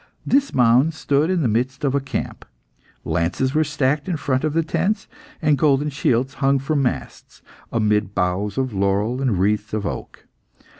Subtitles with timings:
[0.25, 2.43] This mound stood in the midst of a camp.
[3.05, 5.07] Lances were stacked in front of the tents,
[5.43, 10.25] and golden shields hung from masts, amidst boughs of laurel and wreaths of oak.